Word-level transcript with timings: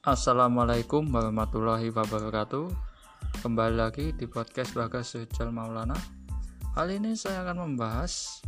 Assalamualaikum 0.00 1.12
warahmatullahi 1.12 1.92
wabarakatuh. 1.92 2.72
Kembali 3.44 3.76
lagi 3.76 4.16
di 4.16 4.24
podcast 4.24 4.72
Bagas 4.72 5.12
Sejal 5.12 5.52
Maulana. 5.52 5.92
Kali 6.72 6.96
ini 6.96 7.12
saya 7.12 7.44
akan 7.44 7.68
membahas 7.68 8.40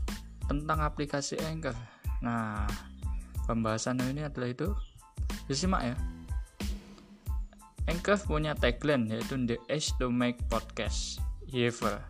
tentang 0.49 0.81
aplikasi 0.81 1.37
Anchor. 1.45 1.77
Nah, 2.25 2.65
pembahasan 3.45 4.01
ini 4.01 4.25
adalah 4.25 4.49
itu. 4.49 4.73
Disimak 5.45 5.93
ya. 5.93 5.97
Anchor 7.85 8.17
punya 8.25 8.57
tagline 8.57 9.13
yaitu 9.13 9.37
The 9.45 9.61
Age 9.69 9.93
to 10.01 10.09
Make 10.09 10.41
Podcast. 10.49 11.21
Ever 11.53 12.01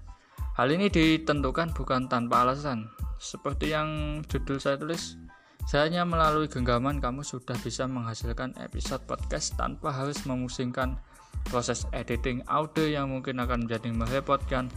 Hal 0.55 0.71
ini 0.71 0.87
ditentukan 0.87 1.75
bukan 1.75 2.07
tanpa 2.07 2.47
alasan. 2.47 2.87
Seperti 3.19 3.75
yang 3.75 4.23
judul 4.23 4.63
saya 4.63 4.79
tulis 4.79 5.19
saya 5.63 6.03
melalui 6.03 6.51
genggaman 6.51 6.99
kamu 6.99 7.23
sudah 7.23 7.55
bisa 7.63 7.87
menghasilkan 7.87 8.53
episode 8.59 9.03
podcast 9.07 9.55
tanpa 9.55 9.95
harus 9.95 10.19
memusingkan 10.27 10.99
proses 11.47 11.87
editing 11.95 12.43
audio 12.51 12.87
yang 12.87 13.11
mungkin 13.11 13.41
akan 13.41 13.67
menjadi 13.67 13.91
merepotkan 13.95 14.69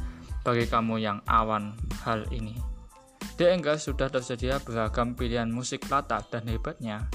bagi 0.46 0.70
kamu 0.70 1.02
yang 1.02 1.20
awan 1.26 1.74
hal 2.06 2.22
ini. 2.30 2.54
Di 3.36 3.50
Anchor 3.50 3.82
sudah 3.82 4.08
tersedia 4.08 4.62
beragam 4.64 5.18
pilihan 5.18 5.50
musik 5.50 5.90
latar 5.92 6.24
dan 6.32 6.48
hebatnya, 6.48 7.10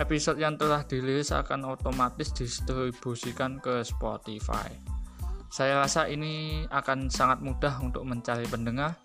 episode 0.00 0.40
yang 0.40 0.58
telah 0.58 0.82
dirilis 0.82 1.30
akan 1.30 1.76
otomatis 1.76 2.34
didistribusikan 2.34 3.62
ke 3.62 3.84
Spotify. 3.86 4.72
Saya 5.52 5.78
rasa 5.78 6.10
ini 6.10 6.66
akan 6.66 7.06
sangat 7.06 7.38
mudah 7.38 7.78
untuk 7.78 8.02
mencari 8.02 8.48
pendengar 8.50 8.98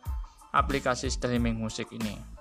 aplikasi 0.50 1.14
streaming 1.14 1.62
musik 1.62 1.94
ini. 1.94 2.39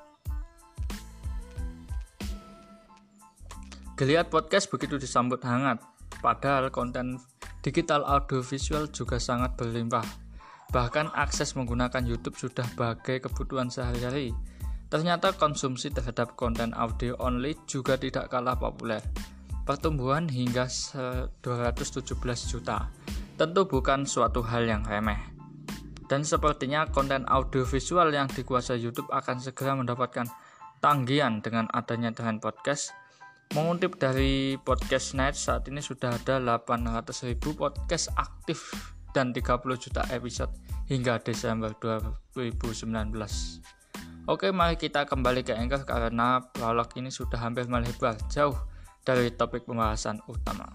Geliat 3.98 4.30
podcast 4.30 4.70
begitu 4.70 4.94
disambut 4.94 5.42
hangat, 5.42 5.82
padahal 6.22 6.70
konten 6.70 7.18
digital 7.66 8.06
audiovisual 8.06 8.86
juga 8.94 9.18
sangat 9.18 9.58
berlimpah. 9.58 10.06
Bahkan 10.70 11.18
akses 11.18 11.58
menggunakan 11.58 12.06
YouTube 12.06 12.38
sudah 12.38 12.62
bagai 12.78 13.26
kebutuhan 13.26 13.66
sehari-hari. 13.66 14.30
Ternyata 14.86 15.34
konsumsi 15.34 15.90
terhadap 15.90 16.38
konten 16.38 16.70
audio 16.78 17.18
only 17.18 17.58
juga 17.66 17.98
tidak 17.98 18.30
kalah 18.30 18.54
populer. 18.54 19.02
Pertumbuhan 19.66 20.30
hingga 20.30 20.70
217 21.42 22.06
juta. 22.54 22.86
Tentu 23.34 23.66
bukan 23.66 24.06
suatu 24.06 24.46
hal 24.46 24.62
yang 24.62 24.86
remeh. 24.86 25.18
Dan 26.06 26.22
sepertinya 26.22 26.86
konten 26.86 27.26
audiovisual 27.26 28.14
yang 28.14 28.30
dikuasai 28.30 28.78
YouTube 28.78 29.10
akan 29.10 29.42
segera 29.42 29.74
mendapatkan 29.74 30.30
tanggihan 30.78 31.42
dengan 31.42 31.66
adanya 31.74 32.14
tren 32.14 32.38
podcast 32.38 32.94
Mengutip 33.56 33.96
dari 33.96 34.60
podcast 34.60 35.16
Night 35.16 35.32
saat 35.32 35.64
ini 35.72 35.80
sudah 35.80 36.12
ada 36.12 36.36
800.000 36.36 37.40
podcast 37.56 38.12
aktif 38.12 38.60
dan 39.16 39.32
30 39.32 39.64
juta 39.80 40.04
episode 40.12 40.52
hingga 40.84 41.16
Desember 41.24 41.72
2019. 41.80 42.92
Oke, 44.28 44.52
mari 44.52 44.76
kita 44.76 45.08
kembali 45.08 45.48
ke 45.48 45.56
Anchor 45.56 45.88
karena 45.88 46.44
prolog 46.52 46.92
ini 47.00 47.08
sudah 47.08 47.40
hampir 47.40 47.64
melebar 47.64 48.20
jauh 48.28 48.52
dari 49.00 49.32
topik 49.32 49.64
pembahasan 49.64 50.20
utama. 50.28 50.68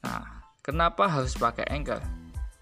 Nah, 0.00 0.48
kenapa 0.64 1.12
harus 1.12 1.36
pakai 1.36 1.68
Anchor? 1.68 2.00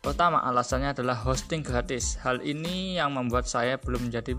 Pertama, 0.02 0.42
alasannya 0.42 0.90
adalah 0.90 1.14
hosting 1.22 1.62
gratis. 1.62 2.18
Hal 2.18 2.42
ini 2.42 2.98
yang 2.98 3.14
membuat 3.14 3.46
saya 3.46 3.78
belum 3.78 4.10
menjadi 4.10 4.34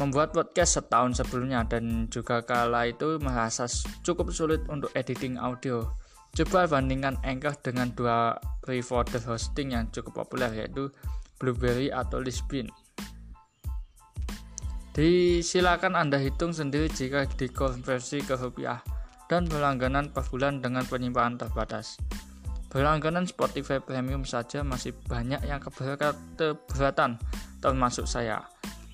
membuat 0.00 0.32
podcast 0.32 0.80
setahun 0.80 1.20
sebelumnya 1.20 1.68
dan 1.68 2.08
juga 2.08 2.40
kala 2.40 2.88
itu 2.88 3.20
merasa 3.20 3.68
cukup 4.00 4.32
sulit 4.32 4.64
untuk 4.72 4.88
editing 4.96 5.36
audio. 5.36 5.84
Coba 6.32 6.64
bandingkan 6.64 7.20
Anchor 7.28 7.52
dengan 7.60 7.92
dua 7.92 8.40
provider 8.64 9.20
hosting 9.28 9.76
yang 9.76 9.84
cukup 9.92 10.24
populer 10.24 10.48
yaitu 10.64 10.88
Blueberry 11.36 11.92
atau 11.92 12.24
Lisbon. 12.24 12.72
Disilakan 14.92 15.96
Anda 15.96 16.20
hitung 16.20 16.52
sendiri 16.52 16.88
jika 16.88 17.24
dikonversi 17.24 18.24
ke 18.24 18.36
rupiah 18.36 18.84
dan 19.28 19.48
berlangganan 19.48 20.12
per 20.12 20.28
bulan 20.28 20.60
dengan 20.60 20.84
penyimpanan 20.84 21.40
terbatas. 21.40 21.96
Berlangganan 22.68 23.28
Spotify 23.28 23.80
Premium 23.80 24.24
saja 24.24 24.64
masih 24.64 24.96
banyak 25.08 25.44
yang 25.44 25.60
keberatan 25.60 27.20
termasuk 27.60 28.08
saya. 28.08 28.51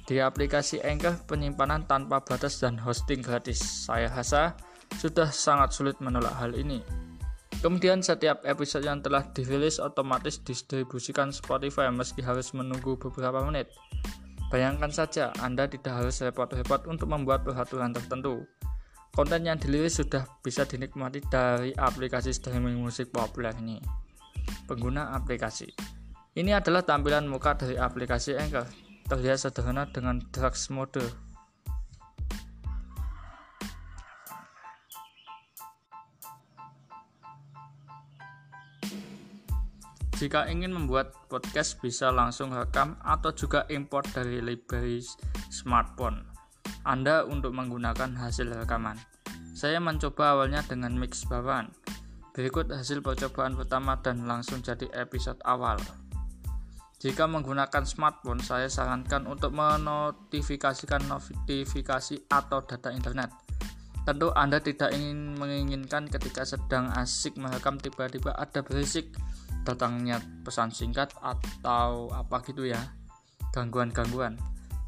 Di 0.09 0.25
aplikasi 0.25 0.81
Anchor 0.81 1.21
penyimpanan 1.29 1.85
tanpa 1.85 2.25
batas 2.25 2.65
dan 2.65 2.81
hosting 2.81 3.21
gratis. 3.21 3.61
Saya 3.61 4.09
rasa 4.09 4.57
sudah 4.97 5.29
sangat 5.29 5.77
sulit 5.77 6.01
menolak 6.01 6.33
hal 6.33 6.57
ini. 6.57 6.81
Kemudian 7.61 8.01
setiap 8.01 8.41
episode 8.49 8.89
yang 8.89 9.05
telah 9.05 9.29
dirilis 9.37 9.77
otomatis 9.77 10.41
distribusikan 10.41 11.29
Spotify 11.29 11.93
meski 11.93 12.25
harus 12.25 12.57
menunggu 12.57 12.97
beberapa 12.97 13.45
menit. 13.45 13.69
Bayangkan 14.49 14.89
saja, 14.89 15.29
Anda 15.45 15.69
tidak 15.69 16.01
harus 16.01 16.25
repot-repot 16.25 16.89
untuk 16.89 17.13
membuat 17.13 17.45
peraturan 17.45 17.93
tertentu. 17.93 18.49
Konten 19.13 19.45
yang 19.45 19.61
dirilis 19.61 20.01
sudah 20.01 20.25
bisa 20.41 20.65
dinikmati 20.65 21.21
dari 21.29 21.77
aplikasi 21.77 22.33
streaming 22.33 22.81
musik 22.81 23.13
populer 23.13 23.53
ini. 23.61 23.77
Pengguna 24.65 25.13
aplikasi. 25.13 25.69
Ini 26.33 26.65
adalah 26.65 26.81
tampilan 26.81 27.29
muka 27.29 27.61
dari 27.61 27.77
aplikasi 27.77 28.41
Anchor 28.41 28.88
terlihat 29.09 29.41
sederhana 29.41 29.89
dengan 29.89 30.21
drugs 30.31 30.69
mode. 30.69 31.01
Jika 40.19 40.51
ingin 40.51 40.75
membuat 40.75 41.15
podcast 41.31 41.79
bisa 41.79 42.11
langsung 42.11 42.51
rekam 42.51 42.99
atau 43.07 43.31
juga 43.31 43.63
import 43.71 44.03
dari 44.11 44.43
library 44.43 44.99
smartphone 45.47 46.27
Anda 46.83 47.23
untuk 47.23 47.55
menggunakan 47.55 48.19
hasil 48.19 48.51
rekaman. 48.51 48.99
Saya 49.55 49.79
mencoba 49.79 50.35
awalnya 50.35 50.67
dengan 50.67 50.99
mix 50.99 51.23
bawaan. 51.23 51.71
Berikut 52.35 52.67
hasil 52.67 52.99
percobaan 52.99 53.55
pertama 53.55 53.95
dan 54.03 54.27
langsung 54.27 54.59
jadi 54.59 54.91
episode 54.91 55.39
awal. 55.47 55.79
Jika 56.99 57.31
menggunakan 57.31 57.87
smartphone, 57.87 58.43
saya 58.43 58.67
sarankan 58.67 59.31
untuk 59.31 59.55
menotifikasikan 59.55 61.07
notifikasi 61.07 62.27
atau 62.27 62.59
data 62.67 62.91
internet. 62.91 63.31
Tentu 64.03 64.35
Anda 64.35 64.59
tidak 64.59 64.91
ingin 64.91 65.39
menginginkan 65.39 66.11
ketika 66.11 66.43
sedang 66.43 66.91
asik 66.99 67.39
merekam 67.39 67.79
tiba-tiba 67.79 68.35
ada 68.35 68.67
berisik 68.67 69.15
datangnya 69.63 70.19
pesan 70.43 70.75
singkat 70.75 71.15
atau 71.23 72.11
apa 72.11 72.43
gitu 72.43 72.67
ya. 72.67 72.81
Gangguan-gangguan. 73.55 74.35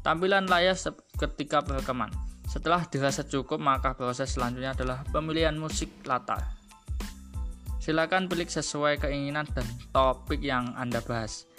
Tampilan 0.03 0.51
layar 0.51 0.75
ketika 1.15 1.63
perekaman. 1.63 2.11
Setelah 2.49 2.83
dirasa 2.91 3.23
cukup, 3.23 3.61
maka 3.61 3.95
proses 3.95 4.35
selanjutnya 4.35 4.75
adalah 4.75 5.07
pemilihan 5.15 5.55
musik 5.55 6.03
latar. 6.03 6.43
Silakan 7.79 8.27
pilih 8.27 8.49
sesuai 8.49 8.99
keinginan 8.99 9.47
dan 9.55 9.63
topik 9.95 10.43
yang 10.43 10.75
Anda 10.75 10.99
bahas. 10.99 11.50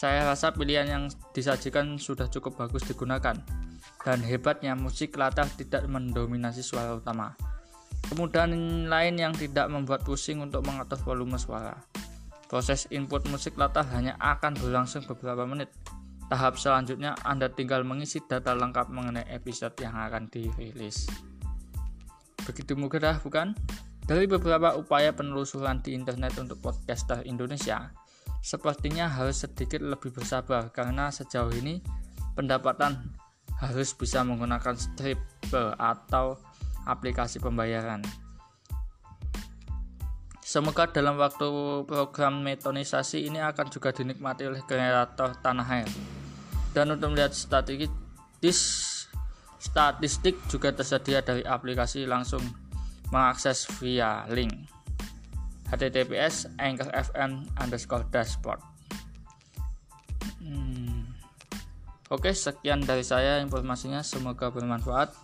Saya 0.00 0.24
rasa 0.24 0.48
pilihan 0.56 0.88
yang 0.88 1.04
disajikan 1.36 2.00
sudah 2.00 2.24
cukup 2.32 2.56
bagus 2.56 2.88
digunakan, 2.88 3.36
dan 4.00 4.18
hebatnya 4.24 4.72
musik 4.72 5.12
latar 5.20 5.44
tidak 5.60 5.84
mendominasi 5.84 6.64
suara 6.64 6.96
utama. 6.96 7.36
Kemudian 8.08 8.48
lain 8.88 9.20
yang 9.20 9.36
tidak 9.36 9.68
membuat 9.68 10.00
pusing 10.00 10.40
untuk 10.40 10.64
mengatur 10.64 10.96
volume 11.04 11.36
suara. 11.36 11.76
Proses 12.48 12.88
input 12.88 13.28
musik 13.28 13.60
latar 13.60 13.84
hanya 13.92 14.16
akan 14.16 14.56
berlangsung 14.56 15.04
beberapa 15.04 15.44
menit. 15.44 15.68
Tahap 16.32 16.56
selanjutnya 16.56 17.12
Anda 17.20 17.52
tinggal 17.52 17.84
mengisi 17.84 18.24
data 18.24 18.56
lengkap 18.56 18.88
mengenai 18.88 19.28
episode 19.28 19.76
yang 19.84 20.00
akan 20.00 20.32
dirilis. 20.32 21.12
Begitu 22.48 22.72
mudah 22.72 23.20
bukan? 23.20 23.52
Dari 24.08 24.24
beberapa 24.24 24.80
upaya 24.80 25.12
penelusuran 25.12 25.84
di 25.84 25.92
internet 25.92 26.40
untuk 26.40 26.56
podcaster 26.64 27.20
Indonesia, 27.28 27.92
sepertinya 28.40 29.08
harus 29.08 29.44
sedikit 29.44 29.84
lebih 29.84 30.12
bersabar 30.12 30.72
karena 30.72 31.12
sejauh 31.12 31.52
ini 31.52 31.84
pendapatan 32.32 32.96
harus 33.60 33.92
bisa 33.92 34.24
menggunakan 34.24 34.72
stripper 34.72 35.76
atau 35.76 36.40
aplikasi 36.88 37.36
pembayaran. 37.38 38.00
Semoga 40.40 40.90
dalam 40.90 41.14
waktu 41.20 41.46
program 41.86 42.42
metonisasi 42.42 43.28
ini 43.28 43.38
akan 43.38 43.70
juga 43.70 43.94
dinikmati 43.94 44.50
oleh 44.50 44.64
kreator 44.66 45.38
tanah 45.38 45.68
air. 45.68 45.86
Dan 46.74 46.90
untuk 46.90 47.14
melihat 47.14 47.30
statistik, 47.30 47.92
statistik 49.62 50.34
juga 50.50 50.74
tersedia 50.74 51.22
dari 51.22 51.46
aplikasi 51.46 52.02
langsung 52.02 52.42
mengakses 53.14 53.68
via 53.78 54.26
link 54.26 54.59
https 55.70 56.50
anchor 56.58 56.90
fm 56.90 57.46
underscore 57.56 58.04
dashboard. 58.10 58.58
Hmm. 60.42 61.06
oke 62.10 62.30
sekian 62.34 62.82
dari 62.82 63.06
saya 63.06 63.38
informasinya. 63.38 64.02
Semoga 64.02 64.50
bermanfaat. 64.50 65.14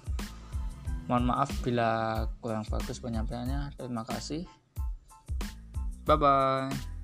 Mohon 1.07 1.25
maaf 1.35 1.51
bila 1.63 2.23
kurang 2.43 2.67
bagus 2.67 2.99
penyampaiannya. 2.99 3.75
Terima 3.79 4.03
kasih. 4.07 4.47
Bye 6.07 6.19
bye 6.19 6.96